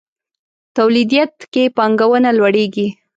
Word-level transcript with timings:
توليديت 0.75 1.33
کې 1.53 1.63
پانګونه 1.77 2.29
لوړېږي. 2.37 2.87